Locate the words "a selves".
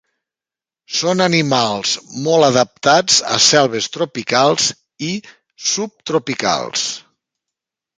3.37-3.93